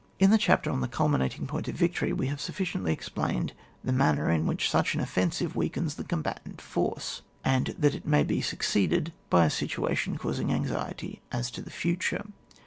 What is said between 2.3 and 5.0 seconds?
sufficiently ex plained the manner in which sudi an